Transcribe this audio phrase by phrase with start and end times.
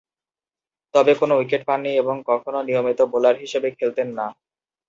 [0.93, 4.25] তবে কোন উইকেট পাননি ও কখনো নিয়মিত বোলার হিসেবে খেলতেন না।